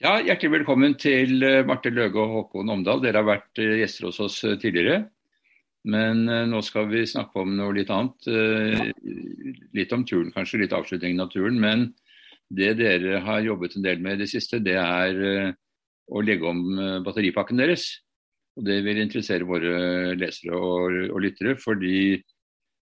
[0.00, 3.02] Ja, Hjertelig velkommen til eh, Marte Løge og Håkon Omdal.
[3.04, 5.02] Dere har vært eh, gjester hos oss eh, tidligere.
[5.92, 8.28] Men nå skal vi snakke om noe litt annet.
[9.76, 10.62] Litt om turen, kanskje.
[10.62, 11.56] Litt avslutningen av turen.
[11.60, 11.84] Men
[12.48, 15.20] det dere har jobbet en del med i det siste, det er
[16.08, 16.60] å legge om
[17.04, 17.86] batteripakken deres.
[18.56, 22.20] Og Det vil interessere våre lesere og, og lyttere, fordi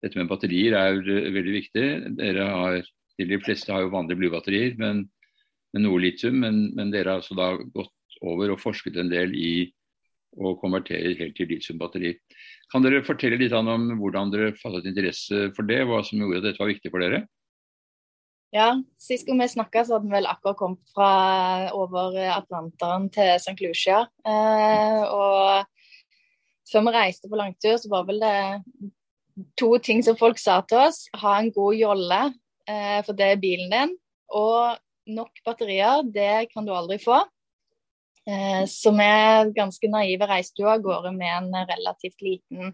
[0.02, 1.02] dette med batterier er
[1.34, 1.88] veldig viktig.
[2.42, 2.82] Har,
[3.22, 5.08] de fleste har jo vanlige blybatterier, men
[5.74, 9.34] med noe litium, men, men, dere har altså da gått over og forsket en del
[9.36, 9.54] i
[10.34, 12.16] å konvertere helt til litiumbatteri.
[12.74, 16.48] Kan dere fortelle litt om hvordan dere fattet interesse for det, hva som gjorde at
[16.48, 17.26] dette var viktig for dere?
[18.54, 18.70] Ja,
[19.02, 23.56] Sist gang vi snakka, hadde vi vel akkurat kommet fra over Atlanteren til St.
[23.66, 24.04] Lucia.
[24.30, 25.66] Eh, og
[26.70, 28.36] før vi reiste på langtur, så var vel det
[29.58, 31.08] to ting som folk sa til oss.
[31.18, 32.22] Ha en god jolle,
[32.70, 33.98] eh, for det er bilen din.
[34.30, 37.20] Og nok batterier, det kan du aldri få.
[38.28, 39.10] Eh, så vi
[39.56, 42.72] ganske naive reiste jo av gårde med en relativt liten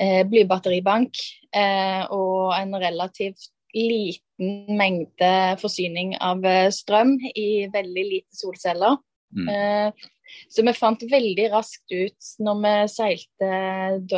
[0.00, 1.20] eh, blybatteribank
[1.54, 8.98] eh, og en relativt liten mengde forsyning av eh, strøm i veldig lite solceller.
[9.36, 9.48] Mm.
[9.48, 10.06] Eh,
[10.48, 13.50] så vi fant veldig raskt ut når vi seilte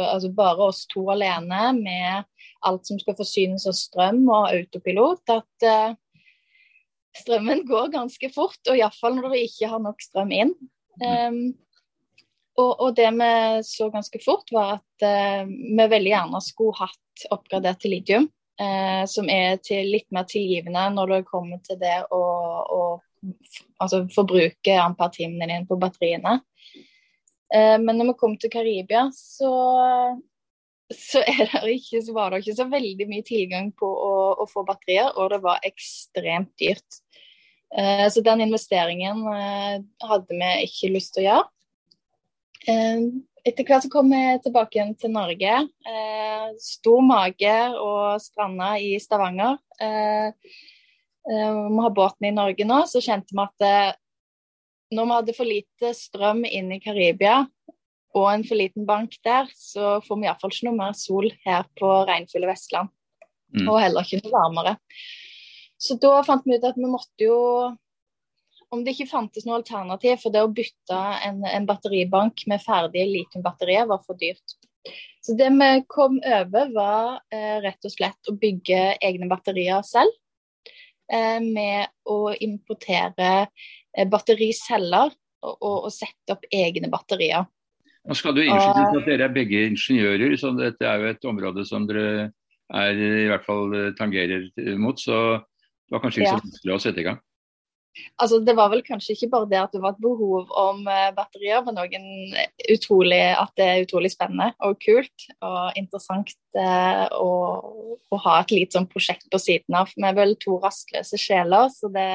[0.01, 2.25] altså bare oss to alene med
[2.67, 5.93] alt som skal forsynes av strøm og autopilot, at eh,
[7.17, 10.55] strømmen går ganske fort, og iallfall når dere ikke har nok strøm inn.
[11.01, 11.41] Um,
[12.61, 13.31] og, og, det vi
[13.67, 18.29] så ganske fort, var at uh, vi veldig gjerne skulle hatt oppgradert til litium.
[18.61, 22.81] Uh, som er til litt mer tilgivende når det kommer til det å, å
[23.81, 26.43] altså forbruke ampertimene dine på batteriene.
[27.51, 29.51] Uh, men når vi kom til Karibia, så
[30.91, 31.23] så,
[31.71, 35.31] ikke, så, var det ikke så veldig mye tilgang på å, å få batterier, og
[35.35, 37.01] det var ekstremt dyrt.
[37.79, 41.45] Eh, så den investeringen eh, hadde vi ikke lyst til å gjøre.
[42.67, 43.05] Eh,
[43.47, 45.63] etter hvert så kom vi tilbake igjen til Norge.
[46.61, 49.55] Stor mage og stranda i Stavanger.
[49.81, 53.97] Vi har båten i Norge nå, så kjente vi at
[54.93, 57.47] når vi hadde for lite strøm inn i Karibia,
[58.17, 61.69] og en for liten bank der, så får vi iallfall ikke noe mer sol her
[61.79, 62.91] på regnfulle Vestland.
[63.55, 63.67] Mm.
[63.67, 64.75] Og heller ikke noe varmere.
[65.81, 67.39] Så da fant vi ut at vi måtte jo
[68.71, 73.09] Om det ikke fantes noe alternativ, for det å bytte en, en batteribank med ferdige
[73.09, 74.55] litiumbatterier var for dyrt.
[75.27, 80.15] Så det vi kom over, var eh, rett og slett å bygge egne batterier selv.
[81.11, 87.49] Eh, med å importere eh, battericeller og, og, og sette opp egne batterier.
[88.09, 91.67] Nå skal du innskylde at dere er begge ingeniører, så dette er jo et område
[91.69, 92.31] som dere
[92.71, 94.47] er, i hvert fall eh, tangerer
[94.81, 94.97] mot.
[95.01, 97.21] Så det var kanskje ikke så vanskelig å sette i gang?
[98.23, 101.11] Altså, Det var vel kanskje ikke bare det at det var et behov om uh,
[101.17, 107.33] batterier, men òg at det er utrolig spennende og kult og interessant uh, å,
[108.07, 109.91] å, ha et lite sånn prosjekt på siden av.
[109.97, 112.09] Vi er vel to rastløse sjeler, så det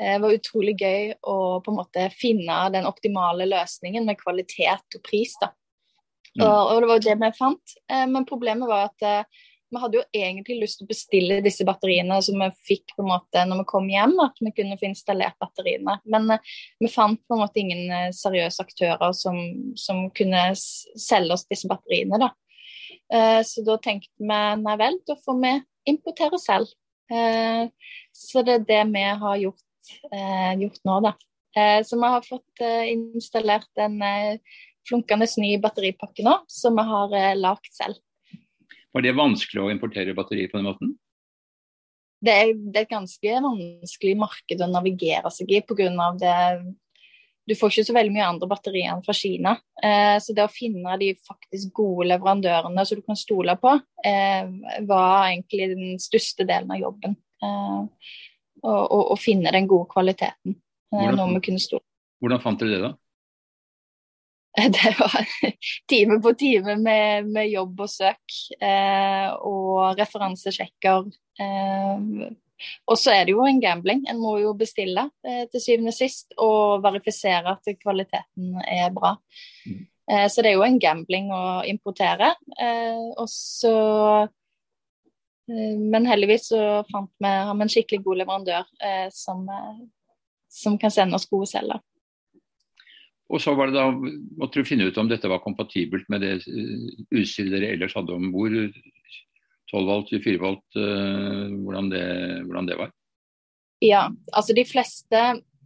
[0.00, 4.96] det eh, var utrolig gøy å på en måte finne den optimale løsningen med kvalitet
[4.96, 5.34] og pris.
[5.40, 5.52] da.
[6.38, 6.46] Mm.
[6.46, 7.74] Og, det var jo det vi fant.
[7.90, 11.66] Eh, men problemet var at eh, vi hadde jo egentlig lyst til å bestille disse
[11.68, 14.88] batteriene som vi fikk på en måte når vi kom hjem, at vi kunne få
[14.88, 16.00] installert batteriene.
[16.10, 16.32] Men
[16.80, 19.38] vi fant på en måte ingen seriøse aktører som,
[19.78, 22.18] som kunne selge oss disse batteriene.
[22.18, 22.32] da.
[23.46, 25.54] Så da tenkte vi nei vel, da får vi
[25.94, 26.74] importere selv.
[28.10, 29.69] Så det er det vi har gjort
[30.60, 31.14] gjort nå, da.
[31.56, 34.58] Eh, så vi har fått eh, installert en eh,
[34.88, 37.98] flunkende ny batteripakke nå, som vi har eh, lagd selv.
[38.94, 40.94] Var det vanskelig å importere batterier på den måten?
[42.20, 45.88] Det er, det er et ganske vanskelig marked å navigere seg i pga.
[46.20, 46.36] det
[47.48, 49.56] du får ikke så veldig mye andre batterier enn fra Kina.
[49.82, 53.72] Eh, så det å finne de faktisk gode leverandørene som du kan stole på,
[54.06, 54.46] eh,
[54.86, 57.16] var egentlig den største delen av jobben.
[57.42, 58.12] Eh,
[58.62, 60.56] og, og, og finne den gode kvaliteten.
[60.90, 61.86] Eh, hvordan, noe vi kunne stole
[62.20, 62.96] Hvordan fant dere det, da?
[64.74, 65.26] Det var
[65.88, 71.06] time på time med, med jobb og søk eh, og referansesjekker.
[71.40, 72.32] Eh,
[72.90, 74.02] og så er det jo en gambling.
[74.10, 79.14] En må jo bestille eh, til syvende og sist og verifisere at kvaliteten er bra.
[79.66, 79.86] Mm.
[80.10, 82.34] Eh, så det er jo en gambling å importere.
[82.58, 83.74] Eh, og så
[85.50, 86.60] men heldigvis så
[86.90, 89.80] fant vi, vi en skikkelig god leverandør eh, som, eh,
[90.50, 91.82] som, kan sende oss gode celler.
[93.30, 96.32] Og så var det da, måtte du finne ut om dette var kompatibelt med det
[96.50, 98.56] eh, utstyret dere ellers hadde om bord.
[99.70, 102.06] 12 volt, 24 volt, hvordan, det,
[102.42, 102.88] hvordan, det, var?
[103.78, 104.00] Ja,
[104.34, 105.20] altså de fleste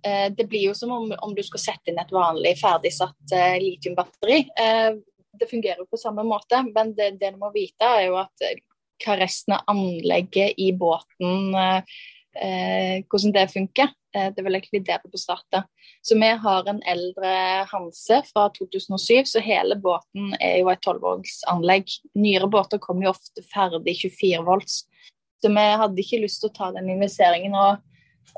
[0.04, 3.56] Eh, det blir jo som om, om, du skal sette inn et vanlig ferdigsatt eh,
[3.62, 4.42] litiumbatteri.
[4.60, 4.96] Eh,
[5.40, 8.44] det fungerer jo på samme måte, men det, det, du må vite, er jo at
[8.44, 8.58] eh,
[9.02, 11.99] hva resten av anlegget i båten eh,
[13.06, 13.93] Hvordan det funker.
[14.14, 15.67] Eh, det vil egentlig det på startet.
[16.02, 17.32] Så vi har en eldre
[17.70, 21.91] Hanse fra 2007, så hele båten er jo et 12-voltsanlegg.
[22.19, 24.85] Nyere båter kommer jo ofte ferdig 24 volts.
[25.43, 27.82] Så vi hadde ikke lyst til å ta den investeringen og,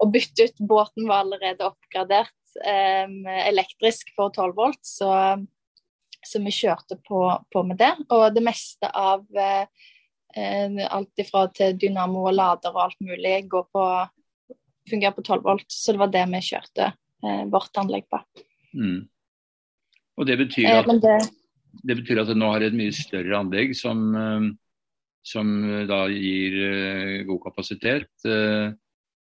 [0.00, 0.64] og bytte ut.
[0.73, 3.11] Båten var allerede oppgradert eh,
[3.47, 5.11] elektrisk for 12 volt, så,
[6.25, 7.20] så vi kjørte på,
[7.53, 7.93] på, med det.
[8.08, 9.69] Og det meste av eh,
[10.37, 13.85] alt ifra til dynamo og lader og alt mulig går på
[14.91, 15.67] fungerer på 12 volt.
[15.73, 18.21] Så det var det vi kjørte eh, vårt anlegg på.
[18.77, 19.00] Mm.
[20.17, 22.94] Og det betyr, eh, at, eh, det, det betyr at det nå har et mye
[22.94, 24.47] større anlegg som eh,
[25.27, 28.11] som eh, da gir uh, god kapasitet.
[28.27, 28.71] Uh,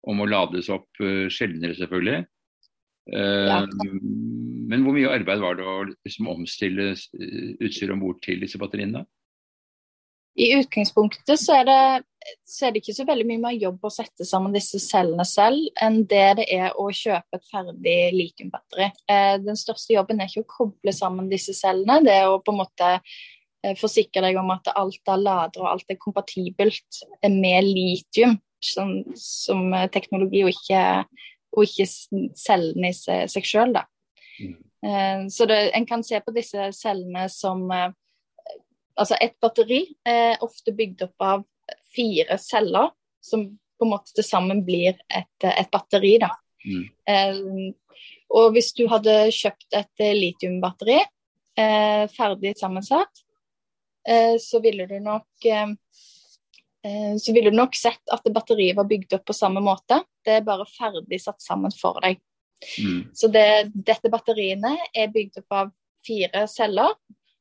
[0.08, 2.28] og må lades opp uh, sjeldnere, selvfølgelig.
[3.10, 3.64] Ja.
[4.70, 9.02] Men hvor mye arbeid var det å liksom, omstille utstyr om bord til disse batteriene?
[10.40, 13.92] I utgangspunktet så er, det, så er, det, ikke så veldig mye mer jobb å
[13.92, 18.88] sette sammen disse cellene selv, enn det det er å kjøpe et ferdig litiumbatteri.
[19.44, 22.62] Den største jobben er ikke å koble sammen disse cellene, det er å på en
[22.62, 22.94] måte
[23.60, 29.02] Eh, forsikre deg om at alt av lader og alt er kompatibelt med litium som,
[29.20, 30.84] som teknologi, og ikke,
[31.56, 31.88] og ikke
[32.40, 33.76] cellene i seg, seg sjøl.
[34.40, 34.54] Mm.
[34.88, 37.90] Eh, så det, en kan se på disse cellene som eh,
[39.00, 41.46] Altså et batteri er ofte bygd opp av
[41.96, 42.92] fire celler,
[43.24, 43.46] som
[43.80, 46.18] på en måte til sammen blir et, et batteri.
[46.22, 46.34] da.
[46.66, 46.84] Mm.
[47.08, 48.04] Eh,
[48.36, 53.24] og hvis du hadde kjøpt et litiumbatteri eh, ferdig sammensatt,
[54.10, 55.70] Eh, så ville du nok eh,
[56.86, 60.02] eh, så ville du nok sett at batteriet var bygd opp på samme måte.
[60.26, 62.22] Det er bare ferdig satt sammen for deg.
[62.80, 63.02] Mm.
[63.16, 65.72] Så det, dette batteriene er bygd opp av
[66.08, 66.96] fire celler.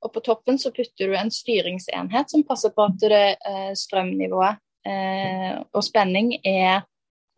[0.05, 4.61] Og på toppen så putter du en styringsenhet som passer på at det, eh, strømnivået
[4.87, 6.85] eh, og spenning er,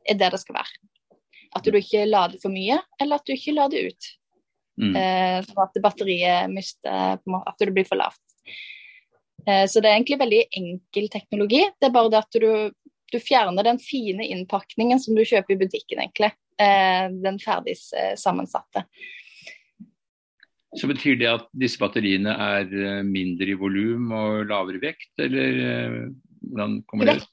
[0.05, 0.81] er, det det skal være.
[1.57, 4.11] At du ikke lader for mye, eller at du ikke lader ut.
[4.81, 4.93] Mm.
[4.97, 8.23] Eh, sånn at batteriet mister At det blir for lavt.
[9.41, 11.63] Så det er egentlig veldig enkel teknologi.
[11.81, 12.51] Det er bare det at du,
[13.09, 16.29] du fjerner den fine innpakningen som du kjøper i butikken, egentlig.
[17.25, 17.79] Den ferdig
[18.21, 18.85] sammensatte.
[20.79, 25.57] Så Betyr det at disse batteriene er mindre i volum og lavere vekt, eller
[26.47, 27.29] hvordan kommer det ut?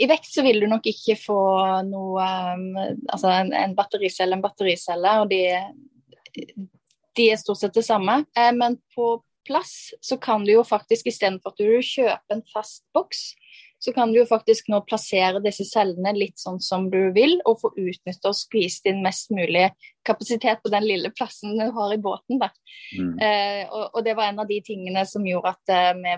[0.00, 1.40] I vekt så vil du nok ikke få
[1.86, 5.42] noe Altså en, en battericelle, en battericelle, og de,
[7.18, 8.22] de er stort sett det samme.
[8.56, 9.10] Men på
[9.46, 13.32] plass, så kan du jo faktisk istedenfor at du kjøper en fast boks,
[13.84, 17.58] så kan du jo faktisk nå plassere disse cellene litt sånn som du vil, og
[17.64, 19.72] få utnytte og skvist inn mest mulig
[20.06, 22.38] kapasitet på den lille plassen du har i båten.
[22.94, 23.16] Mm.
[23.18, 26.14] Eh, og, og, det var en av de tingene som gjorde at eh, vi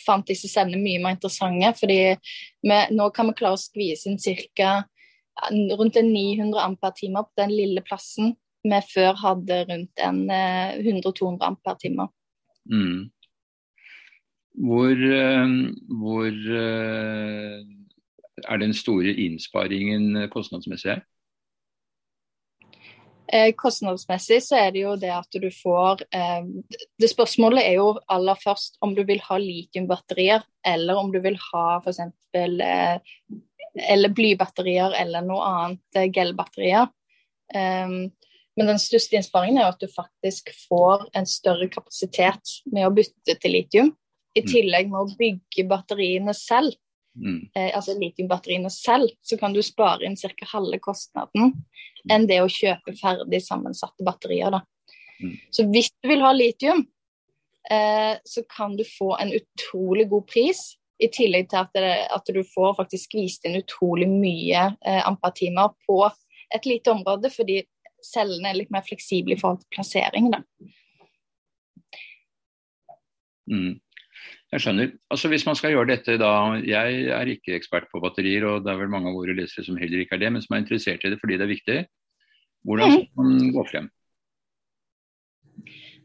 [0.00, 1.74] fant disse cellene mye mer interessante.
[1.82, 2.00] fordi
[2.64, 4.16] vi, nå kan vi klare å skvise inn
[4.56, 4.72] ca.
[5.76, 12.08] rundt 900 ampere-timer på den lille plassen vi før hadde rundt eh, 100-200 ampere-timer.
[12.72, 13.10] Mm.
[14.58, 15.48] Hvor, eh,
[16.00, 17.62] hvor eh,
[18.48, 20.98] er den store innsparingen kostnadsmessig?
[23.30, 26.02] Eh, kostnadsmessig så er det jo det at du får
[26.98, 31.38] Det spørsmålet er jo aller først om du vil ha litiumbatterier, eller om du vil
[31.52, 32.00] ha f.eks.
[32.34, 36.90] Eller blybatterier eller noe annet gelbatterier.
[37.54, 42.94] Men den største innsparingen er jo at du faktisk får en større kapasitet med å
[42.94, 43.92] bytte til litium.
[44.34, 44.48] I mm.
[44.50, 46.76] tillegg med å bygge batteriene selv,
[47.18, 47.40] mm.
[47.54, 50.50] eh, altså litiumbatteriene selv, så kan du spare inn ca.
[50.52, 51.54] halve kostnaden
[52.10, 54.54] enn det å kjøpe ferdig sammensatte batterier.
[54.54, 54.62] Da.
[55.20, 55.36] Mm.
[55.50, 56.84] Så hvis du vil ha litium,
[57.70, 60.62] eh, så kan du få en utrolig god pris.
[61.00, 65.72] I tillegg til at, det, at du får faktisk vist inn utrolig mye eh, ampertimer
[65.88, 66.02] på
[66.52, 67.62] et lite område, fordi
[68.04, 70.28] cellene er litt mer fleksible i forhold til plassering.
[70.34, 70.42] Da.
[73.50, 73.80] Mm.
[74.50, 74.90] Jeg skjønner.
[75.14, 76.32] Altså Hvis man skal gjøre dette da
[76.66, 79.78] Jeg er ikke ekspert på batterier, og det er vel mange av våre lesere som
[79.78, 81.80] heller ikke er det, men som er interessert i det fordi det er viktig.
[82.66, 83.88] Hvordan skal man gå frem?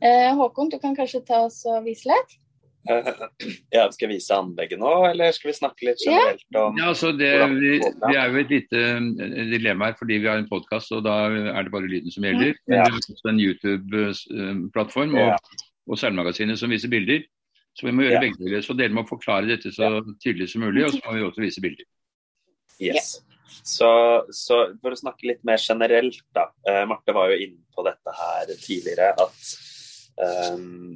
[0.05, 2.35] Eh, Håkon, du kan kanskje ta oss og vise litt?
[2.85, 7.09] Ja, skal jeg vise anlegget nå, eller skal vi snakke litt generelt om ja, altså
[7.17, 10.93] det, vi, vi, er jo et lite eh, dilemma her fordi vi har en podkast,
[10.93, 12.53] og da er det bare lyden som gjelder.
[12.67, 12.83] Men ja.
[12.85, 15.63] vi har også en YouTube-plattform og, ja.
[15.89, 17.25] og Seilmagasinet som viser bilder.
[17.75, 18.23] Så vi må gjøre ja.
[18.23, 18.63] begge deler.
[18.63, 19.89] Så dere må forklare dette så
[20.23, 21.87] tydelig som mulig, og så må vi også vise bilder.
[22.79, 23.17] Yes.
[23.65, 23.89] Så,
[24.35, 26.49] så, for å snakke litt mer generelt, da.
[26.67, 30.95] Eh, Marte var jo inne på dette her tidligere, at um,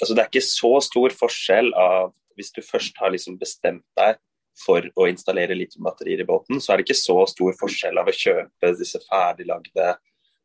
[0.00, 4.18] altså det er ikke så stor forskjell av hvis du først har liksom bestemt deg
[4.60, 8.16] for å installere litiumbatterier i båten, så er det ikke så stor forskjell av å
[8.16, 9.92] kjøpe disse ferdiglagde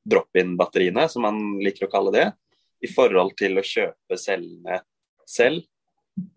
[0.06, 2.28] drop-in-batteriene, som man liker å kalle det,
[2.84, 4.82] i forhold til å kjøpe cellene
[5.30, 5.64] selv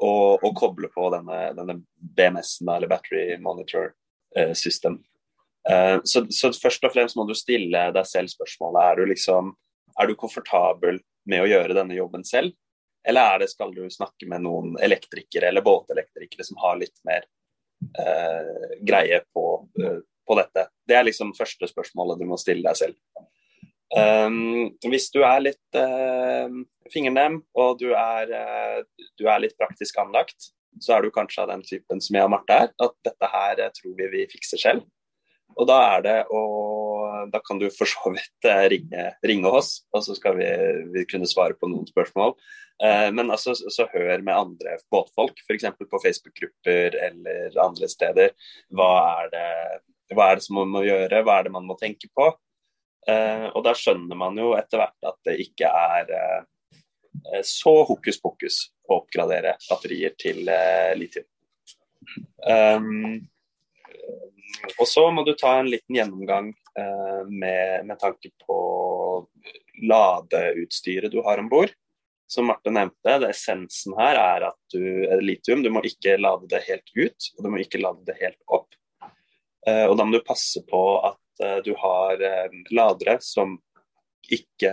[0.02, 1.78] og, og koble på denne, denne
[2.18, 3.92] BMS-en, eller Battery Monitor
[4.37, 4.99] eh, System.
[5.68, 9.52] Eh, så, så, først og fremst må du stille deg selv spørsmålet er du liksom,
[9.99, 12.54] er du komfortabel med å gjøre denne jobben selv,
[13.09, 17.25] eller er det, skal du snakke med noen elektrikere eller båtelektrikere som har litt mer
[18.00, 19.45] eh, greie på,
[19.80, 20.66] uh, på, dette?
[20.88, 22.99] Det er liksom første spørsmålet du må stille deg selv.
[23.97, 26.49] Um, hvis du er litt uh,
[26.92, 30.50] fingernem og du er, uh, du er, litt praktisk anlagt,
[30.85, 33.62] så er du kanskje av den typen som jeg og Marte er, at dette her
[33.73, 34.85] tror vi vi fikser selv.
[35.57, 36.42] Og da er det å
[37.33, 40.47] Da kan du for så vidt ringe, ringe oss, og så skal vi,
[40.92, 42.37] vi kunne svare på noen spørsmål.
[42.78, 45.66] Uh, men altså, så hør med andre båtfolk, f.eks.
[45.80, 48.37] på Facebook-grupper eller andre steder.
[48.71, 49.49] Hva er, det,
[50.14, 52.30] hva er det som man må gjøre, hva er det man må tenke på?
[53.09, 58.21] Eh, og da skjønner man jo etter hvert at det ikke er eh, så hokus
[58.23, 60.47] pokus å oppgradere batterier til
[60.97, 61.27] litium.
[62.49, 63.19] Um,
[64.79, 66.47] og så må du ta en liten gjennomgang
[67.29, 68.57] med, med tanke på
[69.91, 71.75] ladeutstyret du har om bord
[72.29, 74.83] som Marte nevnte, det essensen her er at du
[75.25, 78.41] litium, du må ikke lade det helt ut, og du må ikke lade det helt
[78.53, 78.77] opp.
[79.67, 83.57] Eh, og da må du passe på at eh, du har eh, ladere som
[84.28, 84.73] ikke,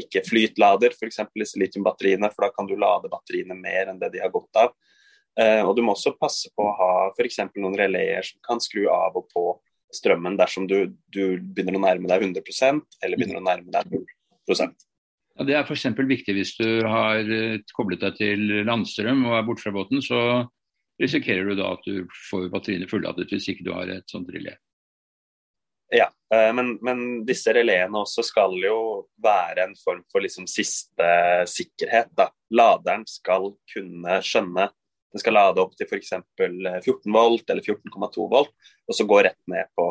[0.00, 1.18] ikke flytlader, f.eks.
[1.36, 4.72] disse litiumbatteriene, for da kan du lade batteriene mer enn det de har godt av.
[5.66, 7.38] Og du må også passe på å ha f.eks.
[7.60, 9.44] noen releer som kan skru av og på
[9.92, 14.06] strømmen dersom du, du begynner å nærme deg 100% eller begynner å nærme deg 0
[14.48, 15.86] ja, Det er f.eks.
[15.96, 20.02] viktig hvis du har eh, koblet deg til landstrøm og er borte fra båten.
[20.04, 20.18] Så
[21.02, 24.56] risikerer du da at du får batteriene fulladet hvis ikke du har et sånt relé.
[25.94, 28.76] Ja, eh, men, men, disse reléene også skal jo
[29.22, 31.08] være en form for liksom siste
[31.52, 32.08] sikkerhet.
[32.16, 32.30] Da.
[32.54, 34.70] Laderen skal kunne skjønne
[35.12, 36.14] Den skal lade opp til f.eks.
[36.40, 38.54] 14 volt eller 14,2 volt,
[38.88, 39.90] og så gå rett ned på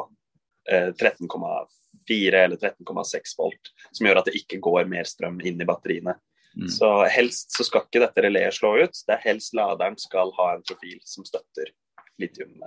[0.66, 5.62] 13,4 eh, 13,4 eller 13,6 volt, som gjør at det ikke går mer strøm inn
[5.62, 6.18] i batteriene.
[6.58, 6.68] Mm.
[6.74, 9.04] Så helst så skal ikke dette reléet slå ut.
[9.06, 11.70] Det er helst laderen skal ha en profil som støtter
[12.18, 12.58] litium,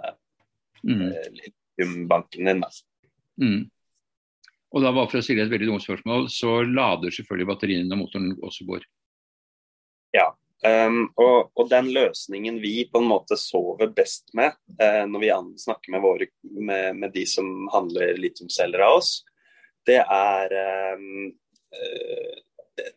[0.86, 1.08] mm.
[1.10, 2.64] eh, litiumbanken din.
[3.40, 3.64] Mm.
[4.74, 8.00] Og da bare for å stille et veldig dumt spørsmål, så lader selvfølgelig batteriene når
[8.00, 8.86] motoren også går?
[10.16, 10.32] Ja.
[10.64, 15.30] Um, og, og, den løsningen vi på en måte sover best med uh, når vi
[15.60, 19.18] snakker med, våre, med, med de som handler litiumceller av oss,
[19.84, 20.54] det er
[20.96, 21.26] um,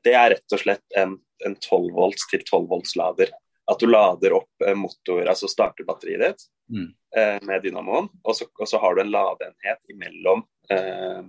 [0.05, 3.33] det er rett og slett en, en 12 volts til 12 volts lader.
[3.67, 6.87] At du lader opp motor, altså starter batteriet ditt mm.
[7.17, 10.43] Uh, med dynamoen, og så, og så, har du en ladeenhet imellom
[10.73, 11.25] eh,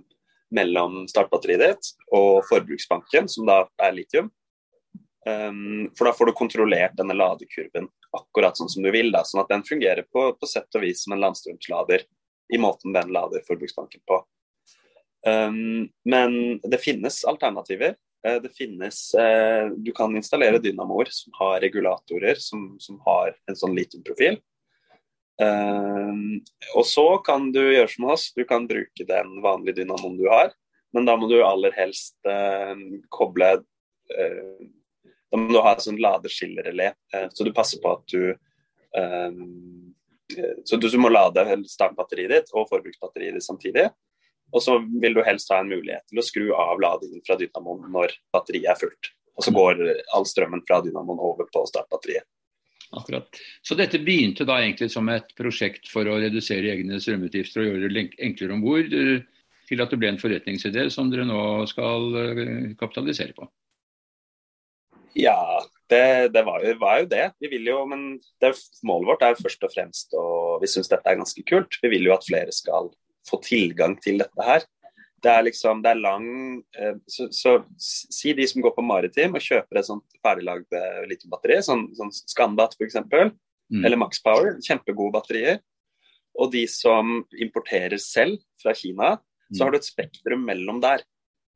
[0.49, 4.31] mellom startbatteriet ditt og forbruksbanken, som da er litium.
[5.27, 9.11] Um, for da får du kontrollert denne ladekurven akkurat sånn som du vil.
[9.13, 12.05] Da, sånn at den fungerer på, på sett og vis som en landstrømslader
[12.55, 14.21] i måten den lader forbruksbanken på.
[15.27, 17.97] Um, men det finnes alternativer.
[18.19, 23.77] Det finnes eh, Du kan installere dynamoer som har regulatorer som, som har en sånn
[23.77, 24.35] litiumprofil.
[25.39, 26.41] Um,
[26.75, 30.51] og så kan du gjøre som oss, du kan bruke den vanlige dynamoen du har.
[30.95, 32.75] Men da må du aller helst uh,
[33.13, 33.53] koble
[35.29, 38.33] da må du ha et sånt ladeskillerelé, eh, så du passer på at du
[38.97, 39.95] um,
[40.65, 43.87] Så du, må lade startbatteriet ditt og forbruksbatteriet ditt samtidig.
[44.53, 47.89] Og så vil du helst ha en mulighet til å skru av ladingen fra dynamoen
[47.89, 49.09] når batteriet er fullt.
[49.33, 49.81] Og så går
[50.13, 52.27] all strømmen fra dynamoen over på startbatteriet.
[52.89, 53.27] Akkurat.
[53.61, 57.91] Så dette begynte da egentlig som et prosjekt for å redusere egne strømutgifter og gjøre
[57.93, 58.95] det enklere om bord,
[59.69, 62.07] til at det ble en forretningsidé som dere nå skal
[62.79, 63.45] kapitalisere på?
[65.17, 65.37] Ja,
[65.89, 67.27] det, det var, jo, var, jo, det.
[67.41, 68.03] Vi vil jo, men
[68.41, 68.53] det,
[68.85, 71.79] målet vårt er først og fremst og vi syns dette er ganske kult.
[71.81, 72.91] Vi vil jo at flere skal
[73.29, 74.65] få tilgang til dette her.
[75.19, 76.27] Det er liksom, det er lang
[76.79, 81.01] eh, så, så, si de som går på maritim og kjøper et sånt ferdiglagd eh,
[81.09, 83.81] litiumbatteri, sånn, sånn Scandat f.eks., mm.
[83.83, 85.59] eller Max Power, kjempegode batterier.
[86.39, 89.15] Og de som importerer selv fra Kina,
[89.49, 89.63] så mm.
[89.65, 91.03] har du et spektrum mellom der.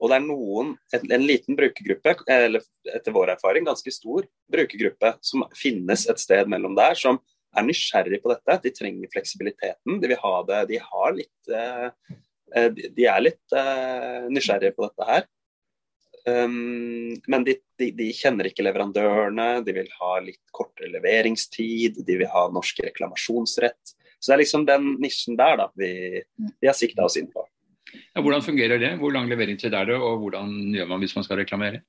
[0.03, 5.13] Og det er noen, en, en, liten brukergruppe, eller etter vår erfaring ganske stor brukergruppe,
[5.23, 7.21] som finnes et sted mellom der, som
[7.55, 8.59] er nysgjerrig på dette.
[8.65, 10.01] De trenger fleksibiliteten.
[10.01, 12.17] De vil ha det De har litt eh
[12.53, 15.25] De er litt eh, nysgjerrige på dette her.
[16.23, 22.19] Um, men de, de, de, kjenner ikke leverandørene, de vil ha litt kortere leveringstid, de
[22.21, 23.95] vil ha norsk reklamasjonsrett.
[24.19, 27.43] Så det er liksom den nisjen der da, vi, vi har sikta oss inn på.
[28.13, 28.93] Ja, hvordan fungerer det?
[29.01, 31.83] Hvor lang leveringstid er det, og hvordan gjør man hvis man skal reklamere?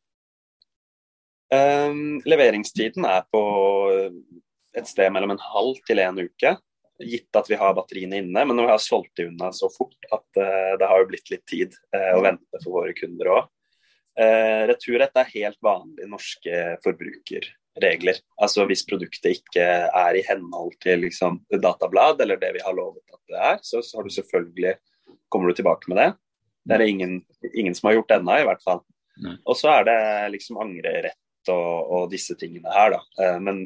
[1.54, 3.44] Um, leveringstiden er på
[4.74, 6.56] et sted mellom en halv til en uke,
[7.02, 8.44] gitt at vi har batteriene inne.
[8.46, 11.44] Men nå har solgt de unna så fort at uh, det har jo blitt litt
[11.50, 13.50] tid uh, å vente for våre kunder òg.
[14.14, 18.20] Eh, returrett er helt vanlige norske forbrukerregler.
[18.38, 23.02] Altså Hvis produktet ikke er i henhold til liksom, datablad eller det vi har lovet
[23.10, 24.76] at det er, så, så har du selvfølgelig
[25.34, 26.08] kommer du tilbake med det.
[26.62, 27.16] Det er det ingen,
[27.50, 28.84] ingen som har gjort ennå, i hvert fall.
[29.42, 29.98] Og så er det
[30.36, 33.34] liksom angrerett og, og, disse tingene her, da.
[33.42, 33.64] Men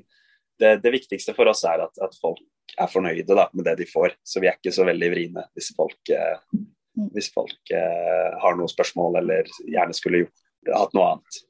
[0.59, 2.41] det, det, viktigste for oss er at, at folk
[2.79, 4.17] er fornøyde da, med det de får.
[4.27, 6.63] Så vi er ikke så veldig vriene hvis folk, eh,
[7.15, 11.43] hvis folk eh, har noen spørsmål eller gjerne skulle gjort, hatt noe annet.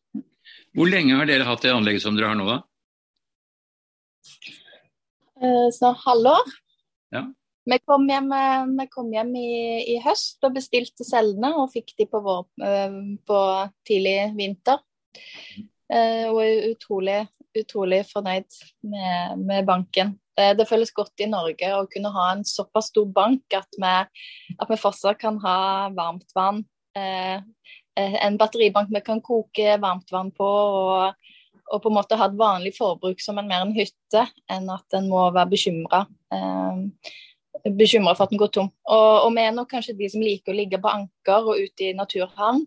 [0.77, 2.59] Hvor lenge har dere hatt det anlegget som dere har nå, da?
[5.39, 6.53] Eh, snart halvår.
[7.15, 7.25] Ja.
[7.69, 9.49] Vi kom hjem, eh, vi kom hjem i,
[9.95, 13.41] i, høst og bestilte cellene og fikk de på, vår, eh, på
[13.89, 14.85] tidlig vinter.
[15.89, 17.23] Og er utrolig
[17.57, 20.17] utrolig fornøyd med, med banken.
[20.39, 23.95] Det, det, føles godt i Norge å kunne ha en såpass stor bank at vi,
[24.55, 25.59] at vi fortsatt kan ha
[25.97, 26.63] varmtvann.
[26.95, 27.41] Eh,
[27.99, 30.47] eh, en batteribank vi kan koke varmtvann på.
[30.47, 31.35] og
[31.69, 34.97] og på en måte ha et vanlig forbruk som en mer en hytte, enn at
[34.97, 36.05] en må være bekymra.
[36.33, 37.11] Eh,
[37.77, 38.71] bekymra for at den går tom.
[38.89, 41.91] Og, og, vi er nok kanskje de som liker å ligge på anker og ute
[41.91, 42.65] i naturhavn.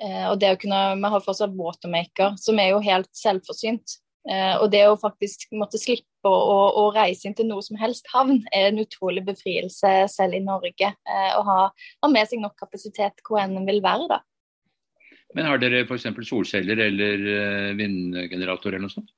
[0.00, 3.98] Eh, og det å kunne, Vi har fortsatt watermaker, som er jo helt selvforsynt.
[4.28, 8.08] Eh, og det å faktisk måtte slippe å, å, reise inn til noe som helst
[8.12, 10.90] havn, er en utrolig befrielse selv i Norge.
[10.92, 14.20] Eh, å ha, ha, med seg nok kapasitet hvor enn en vil være, da.
[15.34, 16.06] Men har dere f.eks.
[16.28, 19.10] solceller eller uh, vindgenerator eller noe sånt?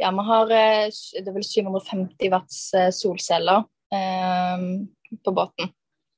[0.00, 2.58] Ja, vi har det er vel 750 watts
[2.96, 3.62] solceller
[3.94, 4.64] eh,
[5.22, 5.70] på båten.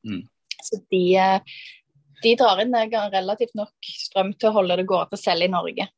[0.09, 0.23] Mm.
[0.65, 1.03] Så de,
[2.23, 2.77] de, drar inn
[3.13, 5.89] relativt nok strøm til å holde det gående selv i Norge.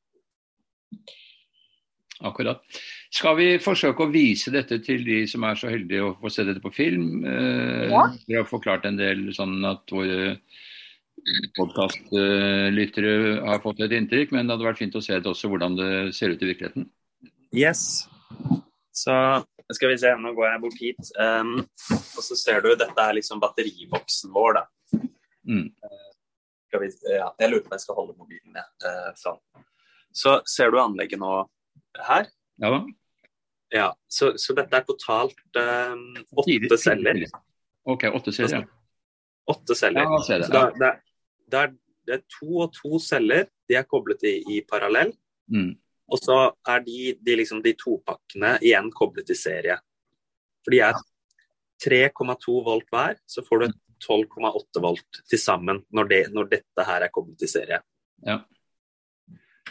[2.25, 2.63] Akkurat.
[3.13, 6.47] Skal vi forsøke å vise dette til de som er så heldige å få se
[6.49, 7.25] dette på film?
[7.29, 8.07] Eh, ja.
[8.25, 10.37] Dere har forklart en del sånn at våre
[11.57, 15.77] podkastlyttere har fått et inntrykk, men det hadde vært fint å se det også hvordan
[15.79, 16.89] det ser ut i virkeligheten.
[17.57, 18.07] Yes.
[18.97, 19.13] Så
[19.75, 21.11] skal vi se, nå går jeg bort hit.
[21.19, 21.59] Um,
[21.91, 25.01] og så ser du, dette er liksom batteriboksen vår, da.
[25.47, 25.67] Mm.
[25.83, 28.71] Uh, vi, ja, jeg lurer på om jeg skal holde mobilen ned.
[28.85, 29.41] Uh, sånn.
[30.17, 31.33] Så ser du anlegget nå
[32.09, 32.31] her.
[32.63, 32.85] Ja da.
[33.75, 36.05] Ja, så, så dette er totalt um,
[36.39, 37.25] åtte celler.
[37.87, 38.69] Ok, åtte celler.
[39.51, 40.07] Åtte celler.
[40.07, 40.63] Ja, det, ja.
[40.79, 40.93] det,
[41.51, 41.73] det, er,
[42.07, 43.49] det, er, to og to celler.
[43.67, 45.11] De er koblet i, i parallell.
[45.51, 45.75] Mm.
[46.07, 46.39] Og så
[46.71, 49.79] er de, de, liksom, de to pakkene igjen koblet i serie.
[50.63, 51.03] For de er
[51.83, 53.67] 3,2 volt hver, så får du
[54.07, 57.81] 12,8 volt til sammen når, det, når, dette her er koblet i serie.
[58.27, 58.41] Ja.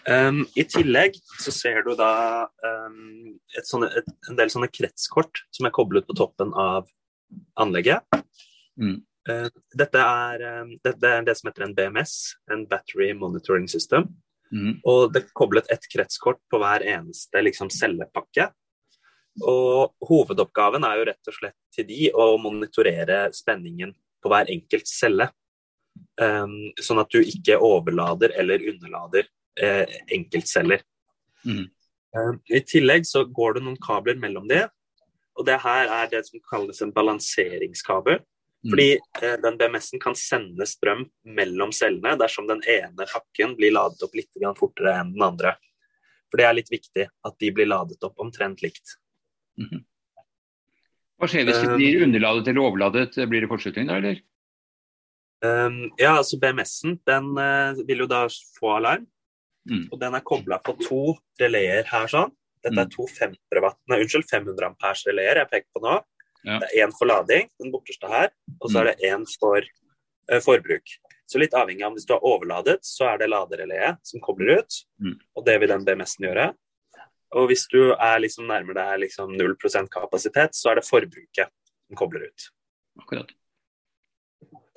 [0.03, 5.41] Um, I tillegg så ser du da um, et sånne, et, en del sånne kretskort
[5.55, 6.89] som er koblet på toppen av
[7.59, 8.05] anlegget.
[8.77, 8.99] Mm.
[9.25, 12.13] Uh, dette er, um, det, det, er det som heter en BMS,
[12.53, 14.11] en Battery Monitoring System.
[14.53, 14.75] Mm.
[14.85, 18.51] Og det er koblet ett kretskort på hver eneste liksom, cellepakke.
[19.41, 23.89] Og hovedoppgaven er jo rett og slett til de å monitorere spenningen
[24.23, 25.27] på hver enkelt celle.
[26.15, 29.27] Sånn at du ikke overlader eller underlader
[29.61, 30.83] eh, enkeltceller.
[31.45, 31.65] Mm.
[32.15, 34.65] Eh, I tillegg så går det noen kabler mellom det,
[35.35, 38.21] og det her er det som kalles en balanseringskabel.
[38.65, 38.71] Mm.
[38.71, 38.87] Fordi
[39.21, 41.05] eh, den BMS-en kan sende strøm
[41.37, 45.53] mellom cellene dersom den ene pakken blir ladet opp litt fortere enn den andre.
[46.31, 48.97] For det er litt viktig at de blir ladet opp omtrent likt.
[49.61, 49.83] Mm.
[51.15, 53.19] Hva skjer hvis de eh, blir underladet eller overladet?
[53.29, 54.23] Blir det kortslutning da, eller?
[55.45, 58.25] Um, ja, altså BMS-en den uh, vil jo da
[58.57, 59.05] få alarm.
[59.69, 59.85] Mm.
[59.91, 61.01] Og den er kobla på to
[61.41, 62.33] releer her sånn.
[62.65, 62.93] Dette er mm.
[62.93, 65.95] to 500 watt, nei, unnskyld, 500 ampers releer jeg peker på nå.
[66.45, 66.59] Ja.
[66.61, 70.41] Det er én for lading, den borteste her, og så er det én for uh,
[70.45, 70.93] forbruk.
[71.25, 74.61] Så litt avhengig av om hvis du har overladet, så er det laderelayet som kobler
[74.61, 74.77] ut.
[75.01, 75.15] Mm.
[75.33, 76.51] Og det vil den BMS-en gjøre.
[77.35, 81.97] Og hvis du er liksom nærmer deg liksom 0% kapasitet, så er det forbruket som
[81.97, 82.47] kobler ut.
[83.01, 83.33] Akkurat.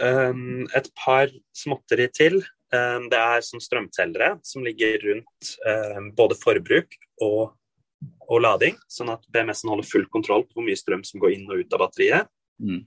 [0.00, 2.40] Um, et par småtteri til.
[2.74, 7.54] Ehm, det er sånn strømtellere som ligger rundt ehm, både forbruk og
[8.28, 11.48] og lading, sånn at BMS-en holder full kontroll på hvor mye strøm som går inn
[11.48, 12.28] og ut av batteriet.
[12.60, 12.82] Mm.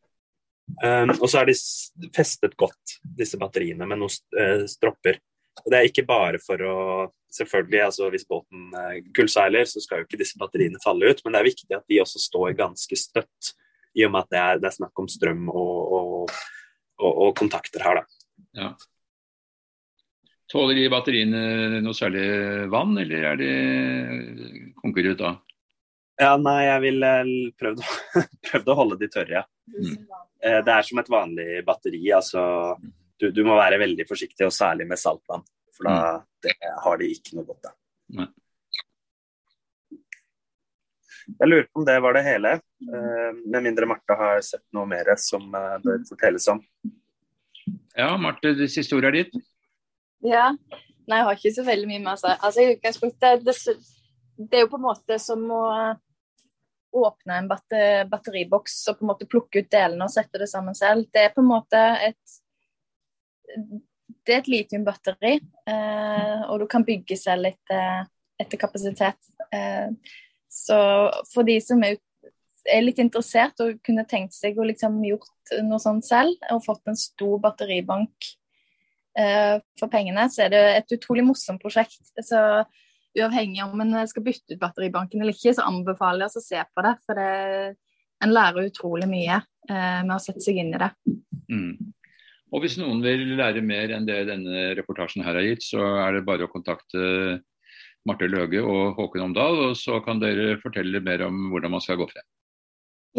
[0.86, 1.56] Um, og så er de
[2.16, 5.18] festet godt, disse batteriene, med noen uh, stropper.
[5.64, 6.78] Og Det er ikke bare for å
[7.32, 11.32] Selvfølgelig, altså hvis båten uh, gullseiler, så skal jo ikke disse batteriene falle ut, men
[11.32, 13.54] det er viktig at de også står ganske støtt,
[13.96, 16.34] i og med at det er, det er snakk om strøm og, og,
[17.00, 18.28] og, og kontakter her, da.
[18.60, 18.74] Ja.
[20.52, 22.26] Tåler de batteriene noe særlig
[22.72, 23.52] vann, eller er de
[24.82, 25.36] konker da?
[26.20, 27.12] Ja, nei, jeg ville
[27.58, 27.86] prøvd,
[28.50, 29.46] prøvd å holde de tørre.
[29.72, 29.94] Mm.
[30.42, 32.02] Det er som et vanlig batteri.
[32.14, 32.42] altså
[33.22, 35.44] du, du, må være veldig forsiktig, og særlig med saltvann.
[35.78, 36.24] For da mm.
[36.48, 37.76] det, har de ikke noe godt av.
[41.32, 42.56] Jeg lurer på om det var det hele.
[42.90, 46.60] Uh, med mindre Marte har sett noe mer som bør fortelles om.
[47.96, 49.51] Ja, Marte, det siste ordet er ditt.
[50.26, 50.52] Ja.
[51.10, 52.32] Nei, jeg har ikke så veldig mye mer å si.
[52.32, 53.56] Altså, i utgangspunktet, det,
[54.38, 55.66] det, er jo på en måte som å
[57.02, 60.76] åpne en batter, batteriboks og på en måte plukke ut delene og sette det sammen
[60.78, 61.08] selv.
[61.14, 62.40] Det er på en måte et
[64.26, 65.34] det er et litiumbatteri,
[65.68, 68.06] eh, og du kan bygge selv etter,
[68.40, 69.18] etter kapasitet.
[69.52, 69.90] Eh,
[70.52, 70.78] så
[71.32, 71.98] for de som er,
[72.68, 76.92] er, litt interessert og kunne tenkt seg å liksom gjort noe sånt selv, og fått
[76.92, 78.30] en stor batteribank
[79.12, 82.00] for pengene, så er det et utrolig morsomt prosjekt.
[82.24, 82.40] Så
[83.18, 86.62] uavhengig om en skal bytte ut batteribanken eller ikke, så anbefaler jeg oss å se
[86.72, 86.94] på det.
[87.04, 87.32] For det,
[88.22, 90.92] en lærer utrolig mye eh, med å sette seg inn i det.
[91.52, 91.92] Mm.
[92.52, 96.18] Og Hvis noen vil lære mer enn det denne reportasjen her har gitt, så er
[96.18, 97.40] det bare å kontakte
[98.08, 102.00] Marte Løge og Håkon Omdal, og så kan dere fortelle mer om hvordan man skal
[102.02, 102.28] gå frem.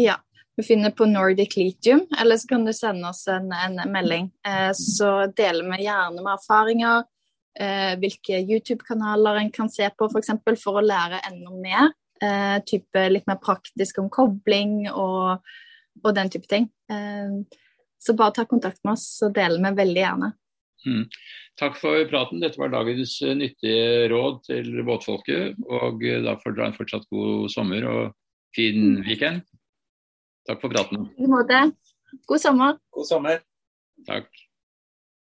[0.01, 0.17] Ja,
[0.55, 4.29] vi finner på Nordic Litium, eller så kan du sende oss en, en melding.
[4.47, 7.07] Eh, så deler vi gjerne med erfaringer,
[7.59, 10.35] eh, hvilke YouTube-kanaler en kan se på f.eks.
[10.45, 11.91] For, for å lære enda mer.
[12.23, 15.41] Eh, type litt mer praktisk om kobling og,
[16.03, 16.69] og den type ting.
[16.91, 17.41] Eh,
[18.03, 20.33] så bare ta kontakt med oss, så deler vi veldig gjerne.
[20.83, 21.05] Mm.
[21.59, 22.41] Takk for praten.
[22.43, 25.59] Dette var dagens nyttige råd til båtfolket.
[25.69, 28.01] Og da får dere en fortsatt god sommer og
[28.55, 29.45] fin weekend.
[30.47, 31.09] Takk for praten.
[31.17, 31.73] I måte.
[32.27, 32.79] God sommer.
[32.91, 33.41] God sommer.
[34.07, 34.27] Takk.